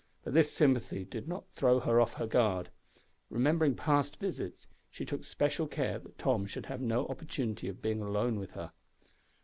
[0.23, 2.71] But this sympathy did not throw her off her guard.
[3.29, 8.01] Remembering past visits, she took special care that Tom should have no opportunity of being
[8.01, 8.71] alone with her.